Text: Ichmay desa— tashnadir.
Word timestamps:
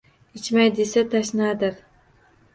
Ichmay 0.39 0.71
desa— 0.79 1.03
tashnadir. 1.13 1.79